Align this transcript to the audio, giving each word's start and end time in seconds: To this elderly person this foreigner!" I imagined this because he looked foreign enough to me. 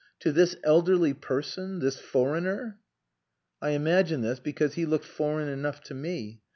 To 0.21 0.31
this 0.31 0.55
elderly 0.63 1.13
person 1.13 1.77
this 1.77 1.99
foreigner!" 1.99 2.79
I 3.61 3.69
imagined 3.77 4.23
this 4.23 4.39
because 4.39 4.73
he 4.73 4.83
looked 4.87 5.05
foreign 5.05 5.47
enough 5.47 5.79
to 5.81 5.93
me. 5.93 6.41